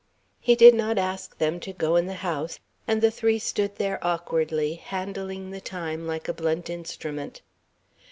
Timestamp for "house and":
2.25-3.01